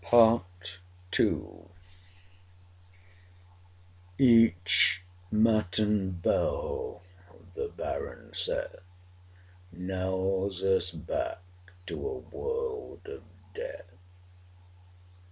1797. 0.03 0.49
PART 1.69 1.69
II 4.19 4.27
Each 4.27 5.03
matin 5.31 6.09
bell, 6.13 7.03
the 7.53 7.67
Baron 7.77 8.33
saith, 8.33 8.77
Knells 9.71 10.63
us 10.63 10.89
back 10.89 11.43
to 11.85 11.93
a 12.07 12.17
world 12.17 13.01
of 13.05 13.21
death. 13.53 13.93